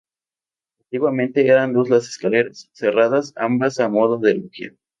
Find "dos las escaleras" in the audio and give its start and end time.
1.73-2.71